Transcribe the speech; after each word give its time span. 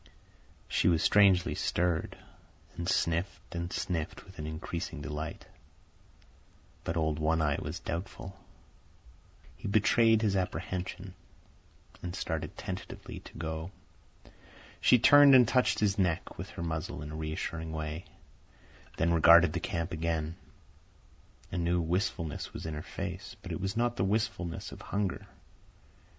She 0.67 0.87
was 0.87 1.03
strangely 1.03 1.53
stirred, 1.53 2.17
and 2.75 2.89
sniffed 2.89 3.53
and 3.53 3.71
sniffed 3.71 4.25
with 4.25 4.39
an 4.39 4.47
increasing 4.47 4.99
delight. 4.99 5.45
But 6.83 6.97
old 6.97 7.19
One 7.19 7.39
Eye 7.39 7.59
was 7.61 7.77
doubtful. 7.79 8.35
He 9.55 9.67
betrayed 9.67 10.23
his 10.23 10.35
apprehension, 10.35 11.13
and 12.01 12.15
started 12.15 12.57
tentatively 12.57 13.19
to 13.19 13.37
go. 13.37 13.69
She 14.79 14.97
turned 14.97 15.35
and 15.35 15.47
touched 15.47 15.77
his 15.77 15.99
neck 15.99 16.35
with 16.35 16.49
her 16.49 16.63
muzzle 16.63 17.03
in 17.03 17.11
a 17.11 17.15
reassuring 17.15 17.71
way, 17.71 18.05
then 18.97 19.13
regarded 19.13 19.53
the 19.53 19.59
camp 19.59 19.91
again. 19.91 20.35
A 21.51 21.59
new 21.59 21.79
wistfulness 21.79 22.53
was 22.53 22.65
in 22.65 22.73
her 22.73 22.81
face, 22.81 23.35
but 23.43 23.51
it 23.51 23.61
was 23.61 23.77
not 23.77 23.97
the 23.97 24.03
wistfulness 24.03 24.71
of 24.71 24.81
hunger. 24.81 25.27